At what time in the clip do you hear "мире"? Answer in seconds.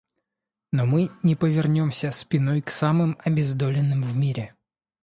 4.17-4.55